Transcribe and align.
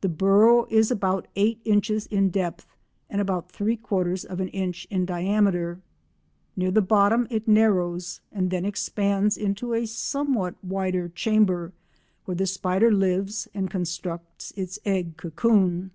The 0.00 0.08
burrow 0.08 0.64
is 0.70 0.90
about 0.90 1.28
eight 1.36 1.60
inches 1.62 2.06
in 2.06 2.30
depth 2.30 2.64
and 3.10 3.20
about 3.20 3.52
three 3.52 3.76
quarters 3.76 4.24
of 4.24 4.40
an 4.40 4.48
inch 4.48 4.86
in 4.88 5.04
diameter. 5.04 5.82
Near 6.56 6.70
the 6.70 6.80
bottom 6.80 7.26
it 7.30 7.46
narrows 7.46 8.22
and 8.32 8.48
then 8.50 8.64
expands 8.64 9.36
into 9.36 9.74
a 9.74 9.84
somewhat 9.84 10.54
wider 10.64 11.10
chamber 11.10 11.74
where 12.24 12.34
the 12.34 12.46
spider 12.46 12.90
lives 12.90 13.46
and 13.52 13.70
constructs 13.70 14.52
its 14.56 14.78
egg 14.86 15.18
cocoon. 15.18 15.90